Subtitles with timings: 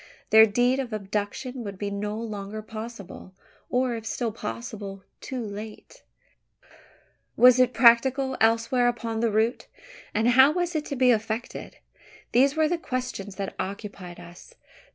[0.31, 3.35] There the deed of abduction would be no longer possible;
[3.69, 6.01] or, if still possible, too late.
[7.37, 9.67] Was it practicable elsewhere upon the route?
[10.11, 11.77] And how was it to be effected?
[12.31, 14.55] These were the questions that occupied us.